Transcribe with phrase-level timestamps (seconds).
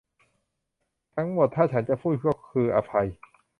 [1.15, 3.07] ทั้งหมดถ้าฉันจะพูดก็คืออภัย